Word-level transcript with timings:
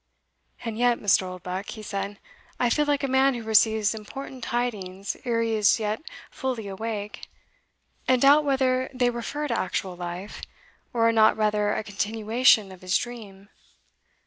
"And 0.65 0.79
yet, 0.79 0.97
Mr. 0.97 1.21
Oldbuck," 1.27 1.69
he 1.69 1.83
said, 1.83 2.17
"I 2.59 2.71
feel 2.71 2.85
like 2.85 3.03
a 3.03 3.07
man 3.07 3.35
who 3.35 3.43
receives 3.43 3.93
important 3.93 4.43
tidings 4.43 5.15
ere 5.25 5.43
he 5.43 5.53
is 5.53 5.79
yet 5.79 6.01
fully 6.31 6.67
awake, 6.67 7.27
and 8.07 8.19
doubt 8.19 8.43
whether 8.43 8.89
they 8.95 9.11
refer 9.11 9.47
to 9.47 9.55
actual 9.59 9.95
life, 9.95 10.41
or 10.91 11.07
are 11.07 11.11
not 11.13 11.37
rather 11.37 11.75
a 11.75 11.83
continuation 11.83 12.71
of 12.71 12.81
his 12.81 12.97
dream. 12.97 13.49